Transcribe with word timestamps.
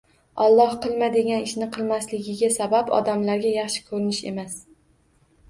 Alloh 0.43 0.71
qilma 0.85 1.09
degan 1.15 1.43
ishni 1.47 1.67
qilmasligiga 1.75 2.49
sabab 2.57 2.91
odamlarga 3.01 3.53
yaxshi 3.59 3.87
ko'rinish 3.93 4.25
emas 4.33 4.59